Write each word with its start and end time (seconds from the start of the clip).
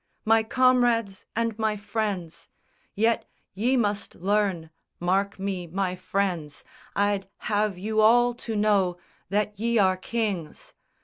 My 0.25 0.41
comrades 0.41 1.27
and 1.35 1.59
my 1.59 1.77
friends! 1.77 2.49
Yet 2.95 3.29
ye 3.53 3.77
must 3.77 4.15
learn, 4.15 4.71
Mark 4.99 5.37
me, 5.37 5.67
my 5.67 5.95
friends, 5.95 6.63
I'd 6.95 7.27
have 7.37 7.77
you 7.77 7.99
all 8.01 8.33
to 8.33 8.55
know 8.55 8.97
That 9.29 9.59
ye 9.59 9.77
are 9.77 9.97
kings. 9.97 10.73